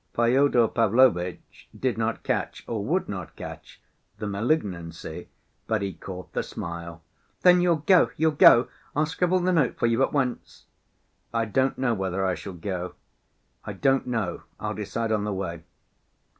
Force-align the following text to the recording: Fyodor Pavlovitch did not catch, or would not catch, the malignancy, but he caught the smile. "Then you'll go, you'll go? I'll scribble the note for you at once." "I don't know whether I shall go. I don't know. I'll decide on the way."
Fyodor 0.15 0.67
Pavlovitch 0.67 1.69
did 1.79 1.95
not 1.95 2.23
catch, 2.23 2.63
or 2.67 2.83
would 2.83 3.07
not 3.07 3.35
catch, 3.35 3.79
the 4.17 4.25
malignancy, 4.25 5.29
but 5.67 5.83
he 5.83 5.93
caught 5.93 6.33
the 6.33 6.41
smile. 6.41 7.03
"Then 7.43 7.61
you'll 7.61 7.75
go, 7.85 8.09
you'll 8.17 8.31
go? 8.31 8.67
I'll 8.95 9.05
scribble 9.05 9.41
the 9.41 9.53
note 9.53 9.77
for 9.77 9.85
you 9.85 10.01
at 10.01 10.11
once." 10.11 10.65
"I 11.31 11.45
don't 11.45 11.77
know 11.77 11.93
whether 11.93 12.25
I 12.25 12.33
shall 12.33 12.53
go. 12.53 12.95
I 13.63 13.73
don't 13.73 14.07
know. 14.07 14.41
I'll 14.59 14.73
decide 14.73 15.11
on 15.11 15.23
the 15.23 15.33
way." 15.33 15.61